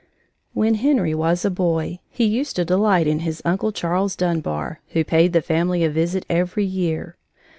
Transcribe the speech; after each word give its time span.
When 0.55 0.73
Henry 0.81 1.13
was 1.13 1.45
a 1.45 1.51
boy, 1.51 1.99
he 2.09 2.25
used 2.25 2.55
to 2.55 2.65
delight 2.65 3.05
in 3.05 3.19
his 3.19 3.39
Uncle 3.45 3.71
Charles 3.71 4.15
Dunbar, 4.15 4.79
who 4.93 5.03
paid 5.03 5.31
the 5.31 5.43
family 5.43 5.83
a 5.83 5.91
visit 5.91 6.25
every 6.27 6.65
year. 6.65 7.17